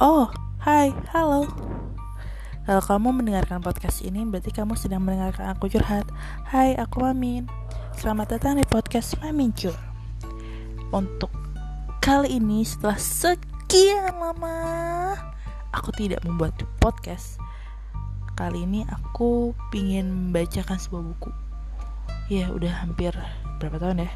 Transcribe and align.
Oh, 0.00 0.32
hai, 0.64 0.96
halo. 1.12 1.44
Kalau 2.64 2.80
kamu 2.88 3.20
mendengarkan 3.20 3.60
podcast 3.60 4.00
ini, 4.00 4.24
berarti 4.24 4.48
kamu 4.48 4.72
sedang 4.72 5.04
mendengarkan 5.04 5.52
aku 5.52 5.68
curhat. 5.68 6.08
Hai, 6.48 6.72
aku 6.72 7.04
Mamin. 7.04 7.44
Selamat 8.00 8.32
datang 8.32 8.56
di 8.56 8.64
podcast 8.64 9.20
Mamin 9.20 9.52
Cur. 9.52 9.76
Untuk 10.88 11.28
kali 12.00 12.40
ini, 12.40 12.64
setelah 12.64 12.96
sekian 12.96 14.16
lama, 14.16 14.56
aku 15.68 15.92
tidak 15.92 16.24
membuat 16.24 16.56
podcast. 16.80 17.36
Kali 18.40 18.64
ini 18.64 18.88
aku 18.88 19.52
ingin 19.76 20.08
membacakan 20.08 20.80
sebuah 20.80 21.12
buku. 21.12 21.30
Ya, 22.32 22.48
udah 22.48 22.72
hampir 22.88 23.12
berapa 23.60 23.76
tahun 23.76 24.08
ya? 24.08 24.10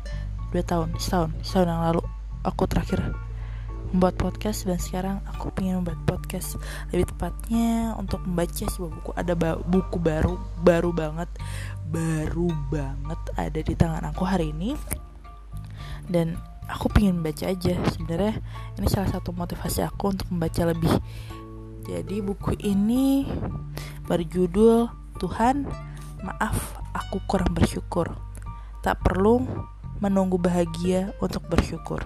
Dua 0.49 0.65
tahun, 0.65 0.97
setahun, 0.97 1.37
setahun 1.45 1.69
yang 1.69 1.85
lalu 1.93 2.03
aku 2.41 2.65
terakhir 2.73 3.13
membuat 3.95 4.19
podcast 4.19 4.67
dan 4.67 4.83
sekarang 4.83 5.17
aku 5.31 5.55
pengen 5.55 5.79
membuat 5.79 6.03
podcast. 6.03 6.59
Lebih 6.91 7.15
tepatnya 7.15 7.95
untuk 7.95 8.27
membaca 8.27 8.67
sebuah 8.67 8.91
buku. 8.91 9.11
Ada 9.15 9.33
ba 9.39 9.55
buku 9.55 10.03
baru 10.03 10.35
baru 10.67 10.91
banget 10.91 11.31
baru 11.95 12.51
banget 12.75 13.21
ada 13.39 13.61
di 13.63 13.75
tangan 13.79 14.03
aku 14.11 14.27
hari 14.27 14.51
ini. 14.51 14.75
Dan 16.11 16.35
aku 16.67 16.91
pengen 16.91 17.23
membaca 17.23 17.47
aja. 17.47 17.79
Sebenarnya 17.95 18.43
ini 18.83 18.91
salah 18.91 19.15
satu 19.15 19.31
motivasi 19.31 19.87
aku 19.87 20.11
untuk 20.11 20.27
membaca 20.35 20.67
lebih. 20.67 20.91
Jadi 21.87 22.19
buku 22.19 22.59
ini 22.67 23.31
berjudul 24.11 24.91
Tuhan 25.23 25.71
maaf 26.27 26.83
aku 26.91 27.23
kurang 27.31 27.55
bersyukur. 27.55 28.11
Tak 28.83 29.07
perlu 29.07 29.47
menunggu 30.03 30.35
bahagia 30.35 31.15
untuk 31.23 31.47
bersyukur 31.47 32.03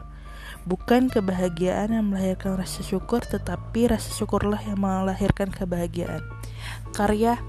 Bukan 0.69 1.09
kebahagiaan 1.09 1.97
yang 1.97 2.13
melahirkan 2.13 2.61
rasa 2.61 2.85
syukur, 2.85 3.25
tetapi 3.25 3.89
rasa 3.89 4.13
syukurlah 4.13 4.61
yang 4.61 4.77
melahirkan 4.77 5.49
kebahagiaan. 5.49 6.21
Karya 6.93 7.41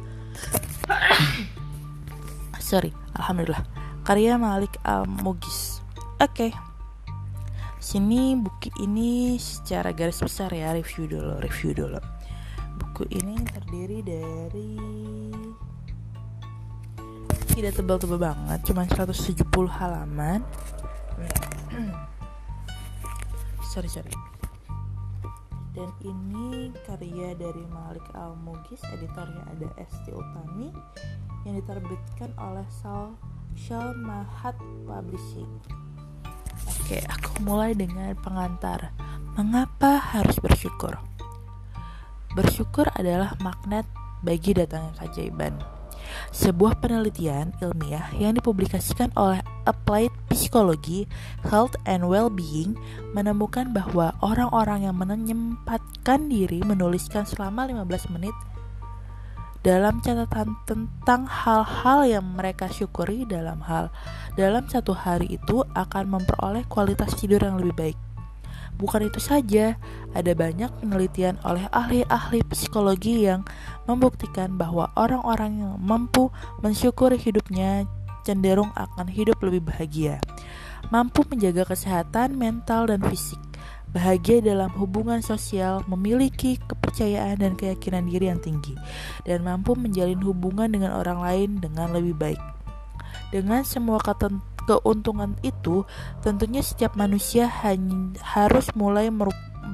Sorry, 2.70 2.96
alhamdulillah. 3.20 3.66
Karya 4.08 4.40
Malik 4.40 4.80
Al-Mugis. 4.88 5.84
Oke. 6.24 6.48
Okay. 6.48 6.52
Sini 7.80 8.36
buku 8.36 8.72
ini 8.84 9.40
secara 9.40 9.96
garis 9.96 10.20
besar 10.20 10.52
ya 10.52 10.76
review 10.76 11.08
dulu, 11.08 11.40
review 11.44 11.72
dulu. 11.76 12.00
Buku 12.80 13.04
ini 13.16 13.40
terdiri 13.44 14.00
dari 14.04 14.72
tidak 17.56 17.76
tebal-tebal 17.76 18.20
banget, 18.20 18.60
cuma 18.68 18.88
170 18.88 19.44
halaman 19.68 20.40
sorry 23.70 23.86
sorry. 23.86 24.10
Dan 25.78 25.94
ini 26.02 26.74
karya 26.90 27.38
dari 27.38 27.62
Malik 27.70 28.04
Al 28.18 28.34
Mugis 28.42 28.82
editornya 28.90 29.46
ada 29.46 29.70
ST 29.86 30.10
Utami 30.10 30.74
yang 31.46 31.56
diterbitkan 31.62 32.34
oleh 32.42 32.66
Sal 32.82 33.14
Shal 33.54 33.94
Mahat 33.94 34.58
Publishing. 34.90 35.62
Oke 36.66 37.06
aku 37.06 37.46
mulai 37.46 37.78
dengan 37.78 38.18
pengantar. 38.18 38.90
Mengapa 39.38 40.02
harus 40.02 40.42
bersyukur? 40.42 40.98
Bersyukur 42.34 42.90
adalah 42.98 43.38
magnet 43.40 43.86
bagi 44.26 44.52
datangnya 44.52 44.92
keajaiban 45.00 45.56
sebuah 46.34 46.82
penelitian 46.82 47.54
ilmiah 47.62 48.10
yang 48.18 48.38
dipublikasikan 48.38 49.14
oleh 49.18 49.42
Applied 49.70 50.10
Psychology, 50.34 51.06
Health 51.46 51.78
and 51.86 52.10
Well-being 52.10 52.74
menemukan 53.14 53.70
bahwa 53.70 54.18
orang-orang 54.26 54.90
yang 54.90 54.98
menyempatkan 54.98 56.26
diri 56.26 56.66
menuliskan 56.66 57.30
selama 57.30 57.70
15 57.70 58.10
menit 58.18 58.34
dalam 59.60 60.00
catatan 60.00 60.56
tentang 60.64 61.28
hal-hal 61.28 62.08
yang 62.08 62.26
mereka 62.26 62.72
syukuri 62.72 63.28
dalam 63.28 63.60
hal 63.68 63.92
dalam 64.40 64.66
satu 64.72 64.96
hari 64.96 65.36
itu 65.36 65.68
akan 65.76 66.16
memperoleh 66.16 66.64
kualitas 66.72 67.12
tidur 67.20 67.44
yang 67.44 67.60
lebih 67.60 67.76
baik. 67.76 68.00
Bukan 68.80 69.12
itu 69.12 69.20
saja, 69.20 69.76
ada 70.16 70.32
banyak 70.32 70.72
penelitian 70.80 71.36
oleh 71.44 71.68
ahli-ahli 71.76 72.48
psikologi 72.48 73.28
yang 73.28 73.44
membuktikan 73.84 74.56
bahwa 74.56 74.88
orang-orang 74.96 75.60
yang 75.60 75.76
mampu 75.84 76.32
mensyukuri 76.64 77.20
hidupnya 77.20 77.84
cenderung 78.30 78.70
akan 78.78 79.10
hidup 79.10 79.42
lebih 79.42 79.66
bahagia, 79.66 80.22
mampu 80.94 81.26
menjaga 81.26 81.66
kesehatan 81.66 82.38
mental 82.38 82.86
dan 82.86 83.02
fisik, 83.02 83.42
bahagia 83.90 84.38
dalam 84.46 84.70
hubungan 84.78 85.26
sosial, 85.26 85.82
memiliki 85.90 86.62
kepercayaan 86.70 87.42
dan 87.42 87.58
keyakinan 87.58 88.06
diri 88.06 88.30
yang 88.30 88.38
tinggi, 88.38 88.78
dan 89.26 89.42
mampu 89.42 89.74
menjalin 89.74 90.22
hubungan 90.22 90.70
dengan 90.70 90.94
orang 90.94 91.26
lain 91.26 91.50
dengan 91.58 91.90
lebih 91.90 92.14
baik. 92.14 92.42
Dengan 93.34 93.66
semua 93.66 93.98
keuntungan 94.70 95.34
itu, 95.42 95.86
tentunya 96.22 96.62
setiap 96.62 96.94
manusia 96.94 97.50
harus 98.22 98.70
mulai 98.78 99.10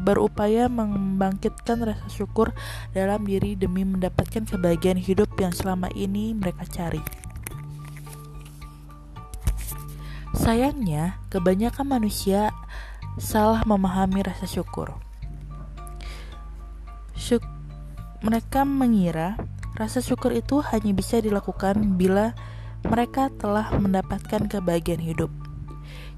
berupaya 0.04 0.68
membangkitkan 0.68 1.84
rasa 1.84 2.08
syukur 2.12 2.52
dalam 2.92 3.24
diri 3.24 3.56
demi 3.56 3.84
mendapatkan 3.84 4.48
kebahagiaan 4.48 5.00
hidup 5.00 5.32
yang 5.40 5.56
selama 5.56 5.88
ini 5.96 6.36
mereka 6.36 6.68
cari. 6.68 7.04
Sayangnya, 10.46 11.18
kebanyakan 11.34 11.90
manusia 11.90 12.54
salah 13.18 13.66
memahami 13.66 14.22
rasa 14.22 14.46
syukur. 14.46 14.94
Syuk 17.18 17.42
mereka 18.22 18.62
mengira 18.62 19.42
rasa 19.74 20.06
syukur 20.06 20.38
itu 20.38 20.62
hanya 20.70 20.94
bisa 20.94 21.18
dilakukan 21.18 21.98
bila 21.98 22.38
mereka 22.86 23.34
telah 23.42 23.74
mendapatkan 23.74 24.46
kebahagiaan 24.46 25.02
hidup. 25.02 25.34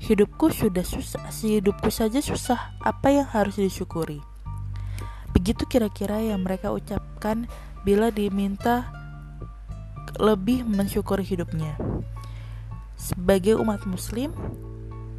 Hidupku 0.03 0.51
sudah 0.51 0.83
susah, 0.83 1.23
si 1.31 1.63
hidupku 1.63 1.87
saja 1.87 2.19
susah, 2.19 2.75
apa 2.83 3.07
yang 3.07 3.31
harus 3.31 3.55
disyukuri? 3.55 4.19
Begitu 5.31 5.63
kira-kira 5.71 6.19
yang 6.19 6.43
mereka 6.43 6.75
ucapkan 6.75 7.47
bila 7.87 8.11
diminta 8.11 8.91
lebih 10.19 10.67
mensyukuri 10.67 11.23
hidupnya. 11.23 11.79
Sebagai 12.97 13.55
umat 13.61 13.85
muslim, 13.85 14.33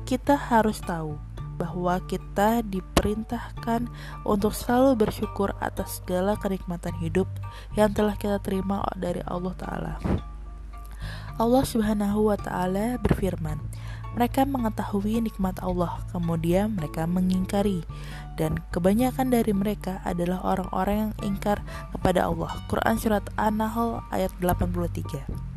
kita 0.02 0.34
harus 0.34 0.82
tahu 0.82 1.14
bahwa 1.58 1.98
kita 2.06 2.62
diperintahkan 2.62 3.90
untuk 4.22 4.54
selalu 4.54 5.06
bersyukur 5.06 5.54
atas 5.58 5.98
segala 6.02 6.38
kenikmatan 6.38 6.94
hidup 7.02 7.26
yang 7.74 7.90
telah 7.90 8.14
kita 8.14 8.38
terima 8.38 8.86
dari 8.94 9.20
Allah 9.26 9.54
Ta'ala. 9.58 9.94
Allah 11.38 11.62
Subhanahu 11.62 12.30
wa 12.30 12.38
Ta'ala 12.38 12.98
berfirman, 12.98 13.62
"Mereka 14.18 14.42
mengetahui 14.46 15.22
nikmat 15.22 15.62
Allah, 15.62 16.02
kemudian 16.10 16.74
mereka 16.74 17.06
mengingkari, 17.06 17.86
dan 18.34 18.58
kebanyakan 18.74 19.30
dari 19.30 19.54
mereka 19.54 20.02
adalah 20.02 20.42
orang-orang 20.42 20.96
yang 20.98 21.14
ingkar 21.34 21.62
kepada 21.94 22.26
Allah." 22.26 22.50
Quran 22.66 22.98
Surat 22.98 23.22
An-Nahl 23.38 24.02
ayat 24.10 24.34
83. 24.42 25.47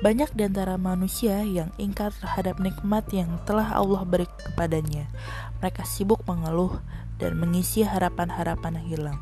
Banyak 0.00 0.32
di 0.32 0.48
antara 0.48 0.80
manusia 0.80 1.44
yang 1.44 1.68
ingkar 1.76 2.16
terhadap 2.16 2.56
nikmat 2.56 3.04
yang 3.12 3.36
telah 3.44 3.68
Allah 3.76 4.00
beri 4.08 4.24
kepadanya. 4.24 5.04
Mereka 5.60 5.84
sibuk 5.84 6.24
mengeluh 6.24 6.80
dan 7.20 7.36
mengisi 7.36 7.84
harapan-harapan 7.84 8.80
yang 8.80 8.86
hilang 8.88 9.18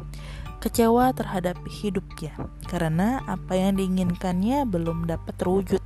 kecewa 0.58 1.14
terhadap 1.14 1.54
hidupnya 1.70 2.34
karena 2.66 3.22
apa 3.30 3.54
yang 3.54 3.78
diinginkannya 3.78 4.66
belum 4.66 5.06
dapat 5.06 5.34
terwujud. 5.38 5.82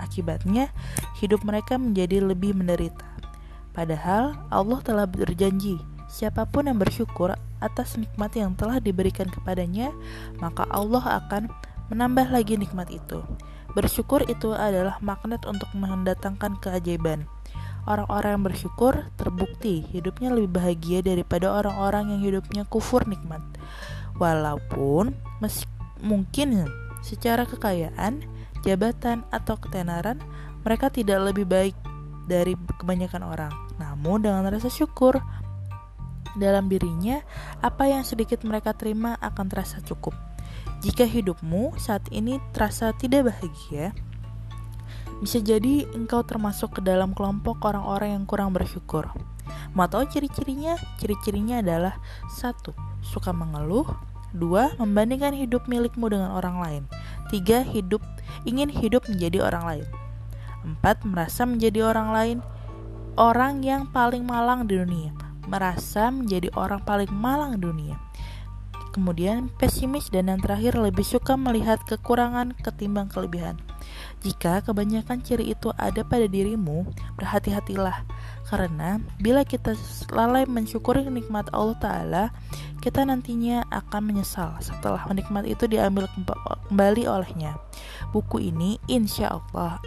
Akibatnya, 0.00 0.72
hidup 1.20 1.44
mereka 1.44 1.76
menjadi 1.76 2.24
lebih 2.24 2.56
menderita. 2.56 3.04
Padahal 3.76 4.32
Allah 4.48 4.80
telah 4.80 5.04
berjanji, 5.04 5.76
siapa 6.08 6.48
pun 6.48 6.72
yang 6.72 6.80
bersyukur 6.80 7.36
atas 7.60 8.00
nikmat 8.00 8.32
yang 8.32 8.56
telah 8.56 8.80
diberikan 8.80 9.28
kepadanya, 9.28 9.92
maka 10.40 10.64
Allah 10.72 11.20
akan 11.20 11.52
menambah 11.92 12.32
lagi 12.32 12.56
nikmat 12.56 12.88
itu. 12.88 13.20
Bersyukur 13.72 14.26
itu 14.26 14.50
adalah 14.50 14.98
magnet 14.98 15.46
untuk 15.46 15.70
mendatangkan 15.76 16.58
keajaiban. 16.58 17.26
Orang-orang 17.88 18.36
yang 18.36 18.44
bersyukur 18.44 19.08
terbukti 19.16 19.80
hidupnya 19.88 20.34
lebih 20.34 20.52
bahagia 20.52 21.00
daripada 21.00 21.48
orang-orang 21.48 22.12
yang 22.12 22.20
hidupnya 22.20 22.68
kufur 22.68 23.06
nikmat. 23.08 23.40
Walaupun 24.20 25.16
mungkin 26.04 26.68
secara 27.00 27.48
kekayaan, 27.48 28.20
jabatan, 28.60 29.24
atau 29.32 29.56
ketenaran, 29.56 30.20
mereka 30.60 30.92
tidak 30.92 31.32
lebih 31.32 31.48
baik 31.48 31.76
dari 32.28 32.52
kebanyakan 32.76 33.24
orang. 33.24 33.52
Namun 33.80 34.28
dengan 34.28 34.44
rasa 34.44 34.68
syukur 34.68 35.16
dalam 36.36 36.68
dirinya, 36.68 37.24
apa 37.64 37.88
yang 37.88 38.04
sedikit 38.04 38.44
mereka 38.44 38.76
terima 38.76 39.16
akan 39.18 39.46
terasa 39.48 39.80
cukup. 39.80 40.12
Jika 40.80 41.04
hidupmu 41.04 41.76
saat 41.76 42.08
ini 42.08 42.40
terasa 42.56 42.96
tidak 42.96 43.28
bahagia, 43.28 43.92
bisa 45.20 45.36
jadi 45.36 45.84
engkau 45.92 46.24
termasuk 46.24 46.80
ke 46.80 46.80
dalam 46.80 47.12
kelompok 47.12 47.60
orang-orang 47.68 48.16
yang 48.16 48.24
kurang 48.24 48.56
bersyukur. 48.56 49.12
Mau 49.76 49.84
tahu 49.84 50.08
ciri-cirinya? 50.08 50.80
Ciri-cirinya 50.96 51.60
adalah 51.60 52.00
satu, 52.32 52.72
suka 53.04 53.28
mengeluh, 53.28 53.84
dua, 54.32 54.72
membandingkan 54.80 55.36
hidup 55.36 55.68
milikmu 55.68 56.08
dengan 56.08 56.32
orang 56.32 56.56
lain, 56.64 56.82
tiga, 57.28 57.60
hidup 57.60 58.00
ingin 58.48 58.72
hidup 58.72 59.04
menjadi 59.04 59.44
orang 59.44 59.64
lain, 59.68 59.86
empat, 60.64 61.04
merasa 61.04 61.44
menjadi 61.44 61.92
orang 61.92 62.08
lain, 62.08 62.38
orang 63.20 63.60
yang 63.60 63.84
paling 63.92 64.24
malang 64.24 64.64
di 64.64 64.80
dunia, 64.80 65.12
merasa 65.44 66.08
menjadi 66.08 66.48
orang 66.56 66.80
paling 66.88 67.12
malang 67.12 67.60
di 67.60 67.68
dunia. 67.68 68.00
Kemudian 68.90 69.54
pesimis 69.54 70.10
dan 70.10 70.26
yang 70.26 70.42
terakhir 70.42 70.74
lebih 70.74 71.06
suka 71.06 71.38
melihat 71.38 71.78
kekurangan 71.86 72.58
ketimbang 72.58 73.06
kelebihan. 73.06 73.54
Jika 74.20 74.60
kebanyakan 74.66 75.22
ciri 75.24 75.54
itu 75.54 75.72
ada 75.78 76.04
pada 76.04 76.26
dirimu, 76.28 76.84
berhati-hatilah 77.16 78.04
karena 78.50 78.98
bila 79.22 79.46
kita 79.46 79.78
lalai 80.10 80.42
mensyukuri 80.44 81.06
nikmat 81.06 81.46
Allah 81.54 81.78
Ta'ala, 81.78 82.24
kita 82.82 83.06
nantinya 83.06 83.62
akan 83.70 84.10
menyesal 84.10 84.58
setelah 84.58 85.06
nikmat 85.14 85.46
itu 85.46 85.70
diambil 85.70 86.10
kembali 86.66 87.06
olehnya. 87.06 87.56
Buku 88.10 88.42
ini 88.42 88.82
insya 88.90 89.38
Allah 89.38 89.78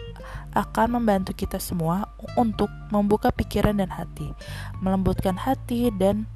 akan 0.56 1.02
membantu 1.02 1.36
kita 1.36 1.60
semua 1.60 2.08
untuk 2.40 2.72
membuka 2.94 3.34
pikiran 3.36 3.82
dan 3.82 3.92
hati, 3.92 4.32
melembutkan 4.80 5.36
hati 5.36 5.92
dan 6.00 6.30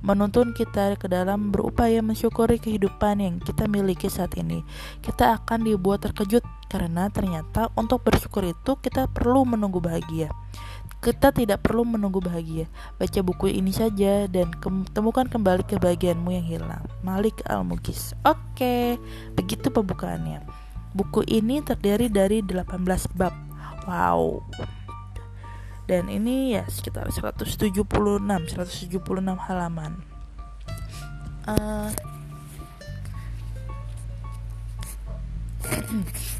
menuntun 0.00 0.56
kita 0.56 0.96
ke 0.96 1.06
dalam 1.06 1.52
berupaya 1.52 2.00
mensyukuri 2.00 2.56
kehidupan 2.56 3.20
yang 3.20 3.34
kita 3.40 3.68
miliki 3.68 4.08
saat 4.08 4.32
ini. 4.40 4.64
Kita 5.04 5.36
akan 5.40 5.68
dibuat 5.68 6.04
terkejut 6.04 6.44
karena 6.72 7.12
ternyata 7.12 7.68
untuk 7.76 8.04
bersyukur 8.04 8.44
itu 8.48 8.76
kita 8.80 9.08
perlu 9.12 9.44
menunggu 9.44 9.80
bahagia. 9.80 10.32
Kita 11.00 11.32
tidak 11.32 11.64
perlu 11.64 11.88
menunggu 11.88 12.20
bahagia. 12.20 12.68
Baca 13.00 13.20
buku 13.24 13.48
ini 13.48 13.72
saja 13.72 14.28
dan 14.28 14.52
temukan 14.92 15.24
kembali 15.24 15.64
kebahagiaanmu 15.64 16.28
yang 16.28 16.44
hilang. 16.44 16.84
Malik 17.00 17.40
Al-Mugis. 17.48 18.12
Oke, 18.28 19.00
begitu 19.32 19.72
pembukaannya. 19.72 20.44
Buku 20.92 21.24
ini 21.24 21.64
terdiri 21.64 22.12
dari 22.12 22.44
18 22.44 22.84
bab. 23.16 23.32
Wow 23.88 24.44
dan 25.90 26.06
ini 26.06 26.54
ya 26.54 26.62
sekitar 26.70 27.10
176 27.10 27.66
176 27.74 28.94
halaman 29.50 29.98
uh, 31.50 31.90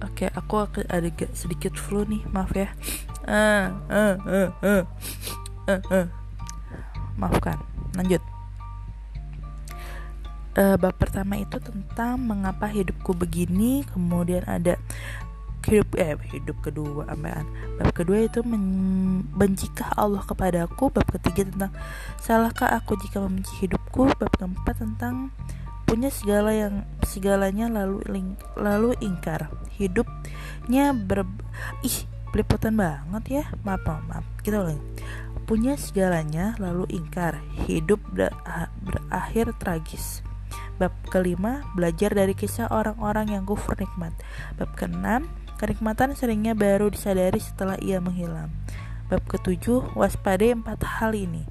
Oke, 0.00 0.24
okay, 0.24 0.28
aku 0.32 0.64
ada 0.88 1.08
sedikit 1.36 1.76
flu 1.76 2.08
nih, 2.08 2.24
maaf 2.32 2.56
ya. 2.56 2.72
Uh, 3.28 3.68
uh, 3.92 4.16
uh, 4.24 4.48
uh, 4.64 4.84
uh. 5.92 6.06
Maafkan. 7.20 7.60
Lanjut. 7.92 8.24
Uh, 10.56 10.80
bab 10.80 10.96
pertama 10.96 11.36
itu 11.36 11.60
tentang 11.60 12.16
mengapa 12.16 12.64
hidupku 12.68 13.12
begini, 13.12 13.84
kemudian 13.92 14.40
ada 14.48 14.80
hidup 15.68 15.92
eh 16.00 16.16
hidup 16.32 16.56
kedua 16.64 17.04
amaan 17.12 17.44
bab 17.76 17.92
kedua 17.92 18.24
itu 18.24 18.40
membencikah 18.40 19.92
Allah 19.96 20.24
kepadaku? 20.24 20.88
Bab 20.92 21.06
ketiga 21.12 21.44
tentang 21.48 21.72
salahkah 22.20 22.72
aku 22.72 22.96
jika 22.96 23.20
membenci 23.20 23.66
hidupku? 23.66 24.08
Bab 24.16 24.32
keempat 24.36 24.80
tentang 24.80 25.34
punya 25.84 26.06
segala 26.06 26.54
yang 26.54 26.86
segalanya 27.02 27.66
lalu 27.66 27.98
ling, 28.06 28.28
lalu 28.54 28.94
ingkar. 29.02 29.50
Hidupnya 29.74 30.94
ber 30.94 31.26
ih 31.82 32.06
peliputan 32.30 32.78
banget 32.78 33.42
ya. 33.42 33.44
Maaf 33.66 33.82
maaf, 33.84 34.02
maaf. 34.06 34.24
kita 34.40 34.62
ulang 34.62 34.80
punya 35.50 35.74
segalanya 35.74 36.54
lalu 36.62 36.86
ingkar. 36.94 37.42
Hidup 37.66 37.98
ber, 38.14 38.30
berakhir 38.86 39.50
tragis. 39.58 40.22
Bab 40.78 40.94
kelima, 41.12 41.60
belajar 41.76 42.14
dari 42.14 42.32
kisah 42.32 42.70
orang-orang 42.70 43.34
yang 43.34 43.44
kufur 43.44 43.74
nikmat. 43.76 44.14
Bab 44.56 44.72
keenam, 44.78 45.28
Kenikmatan 45.60 46.16
seringnya 46.16 46.56
baru 46.56 46.88
disadari 46.88 47.36
setelah 47.36 47.76
ia 47.84 48.00
menghilang. 48.00 48.48
Bab 49.12 49.20
ketujuh, 49.28 49.92
waspadai 49.92 50.56
empat 50.56 50.80
hal 50.88 51.12
ini. 51.12 51.44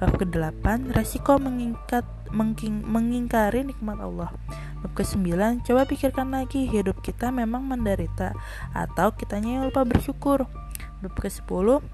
Bab 0.00 0.16
kedelapan, 0.16 0.88
resiko 0.96 1.36
mengingkat, 1.36 2.08
mengking, 2.32 2.80
mengingkari 2.88 3.60
nikmat 3.68 4.00
Allah. 4.00 4.32
Bab 4.80 4.96
kesembilan, 4.96 5.60
coba 5.60 5.84
pikirkan 5.84 6.32
lagi 6.32 6.64
hidup 6.72 7.04
kita 7.04 7.28
memang 7.28 7.68
menderita 7.68 8.32
atau 8.72 9.12
kitanya 9.12 9.60
yang 9.60 9.68
lupa 9.68 9.84
bersyukur. 9.84 10.48
Bab 11.04 11.12
ke 11.20 11.28
sepuluh, 11.28 11.84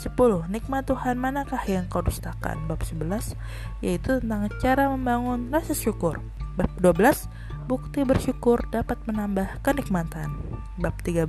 sepuluh 0.00 0.48
Nikmat 0.48 0.88
Tuhan 0.88 1.20
manakah 1.20 1.60
yang 1.68 1.84
kau 1.92 2.00
dustakan? 2.00 2.64
Bab 2.64 2.80
sebelas, 2.80 3.36
yaitu 3.84 4.24
tentang 4.24 4.48
cara 4.56 4.88
membangun 4.88 5.52
rasa 5.52 5.76
syukur. 5.76 6.16
Bab 6.56 6.72
dua 6.80 6.96
belas, 6.96 7.28
bukti 7.68 8.08
bersyukur 8.08 8.64
dapat 8.72 8.96
menambah 9.04 9.60
kenikmatan. 9.60 10.49
Bab 10.78 10.96
13 11.02 11.28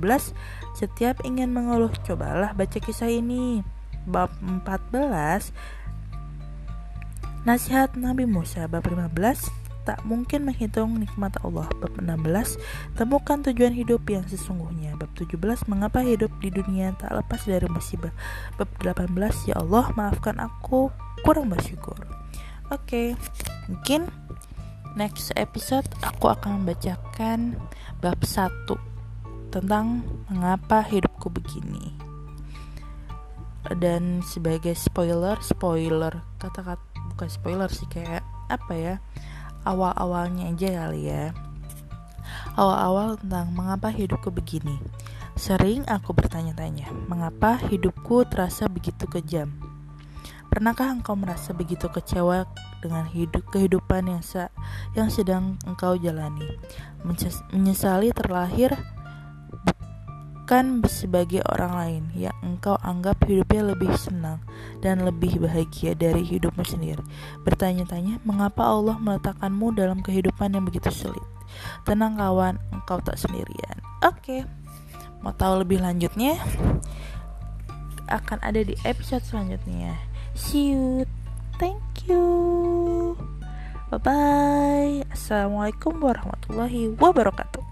Setiap 0.76 1.22
ingin 1.26 1.52
mengeluh 1.52 1.92
Cobalah 2.06 2.56
baca 2.56 2.78
kisah 2.78 3.10
ini. 3.10 3.64
Bab 4.08 4.32
14 4.40 5.52
Nasihat 7.42 7.94
Nabi 7.98 8.24
Musa. 8.24 8.70
Bab 8.70 8.86
15 8.86 9.12
Tak 9.82 10.04
mungkin 10.06 10.46
menghitung 10.46 10.98
nikmat 10.98 11.36
Allah. 11.42 11.66
Bab 11.82 11.94
16 11.98 12.58
Temukan 12.94 13.42
tujuan 13.46 13.74
hidup 13.74 14.06
yang 14.06 14.22
sesungguhnya. 14.26 14.94
Bab 14.94 15.10
17 15.18 15.38
Mengapa 15.66 16.02
hidup 16.02 16.30
di 16.38 16.54
dunia 16.54 16.94
tak 16.98 17.14
lepas 17.18 17.42
dari 17.44 17.66
musibah? 17.66 18.14
Bab 18.56 18.70
18 18.80 19.10
Ya 19.50 19.58
Allah 19.58 19.90
maafkan 19.94 20.38
aku 20.38 20.94
kurang 21.22 21.50
bersyukur. 21.50 21.96
Oke 22.70 22.82
okay. 22.86 23.08
Mungkin 23.70 24.10
next 24.98 25.32
episode 25.38 25.86
aku 26.04 26.28
akan 26.28 26.62
membacakan 26.62 27.56
bab 28.02 28.18
1 28.20 28.91
tentang 29.52 30.00
mengapa 30.32 30.80
hidupku 30.80 31.28
begini. 31.28 31.92
Dan 33.76 34.24
sebagai 34.24 34.74
spoiler, 34.74 35.38
spoiler 35.44 36.24
kata-kata 36.40 36.82
bukan 37.14 37.28
spoiler 37.28 37.70
sih 37.70 37.86
kayak 37.86 38.24
apa 38.48 38.72
ya? 38.74 38.94
Awal-awalnya 39.62 40.50
aja 40.50 40.68
kali 40.82 41.06
ya. 41.06 41.30
Awal-awal 42.58 43.20
tentang 43.20 43.54
mengapa 43.54 43.92
hidupku 43.92 44.34
begini. 44.34 44.80
Sering 45.38 45.86
aku 45.88 46.12
bertanya-tanya, 46.12 46.90
mengapa 47.08 47.56
hidupku 47.70 48.26
terasa 48.28 48.68
begitu 48.68 49.08
kejam? 49.08 49.54
Pernahkah 50.52 50.92
engkau 50.92 51.16
merasa 51.16 51.56
begitu 51.56 51.88
kecewa 51.88 52.44
dengan 52.84 53.08
hidup 53.08 53.40
kehidupan 53.48 54.04
yang 54.04 54.20
yang 54.92 55.08
sedang 55.08 55.56
engkau 55.64 55.96
jalani? 55.96 56.60
Menyesali 57.56 58.12
terlahir 58.12 58.76
bukan 60.52 60.84
sebagai 60.84 61.40
orang 61.48 61.72
lain 61.72 62.02
yang 62.12 62.36
engkau 62.44 62.76
anggap 62.84 63.16
hidupnya 63.24 63.72
lebih 63.72 63.88
senang 63.96 64.36
dan 64.84 65.00
lebih 65.00 65.40
bahagia 65.40 65.96
dari 65.96 66.20
hidupmu 66.28 66.60
sendiri. 66.60 67.00
Bertanya-tanya, 67.40 68.20
mengapa 68.28 68.68
Allah 68.68 69.00
meletakkanmu 69.00 69.72
dalam 69.72 70.04
kehidupan 70.04 70.52
yang 70.52 70.68
begitu 70.68 70.92
sulit? 70.92 71.24
Tenang 71.88 72.20
kawan, 72.20 72.60
engkau 72.68 73.00
tak 73.00 73.16
sendirian. 73.16 73.80
Oke, 74.04 74.44
mau 75.24 75.32
tahu 75.32 75.64
lebih 75.64 75.80
lanjutnya? 75.80 76.36
Akan 78.12 78.36
ada 78.44 78.60
di 78.60 78.76
episode 78.84 79.24
selanjutnya. 79.24 79.96
See 80.36 80.76
you, 80.76 81.08
thank 81.56 81.80
you, 82.04 83.16
bye 83.88 83.96
bye. 83.96 85.00
Assalamualaikum 85.16 85.96
warahmatullahi 85.96 86.92
wabarakatuh. 87.00 87.71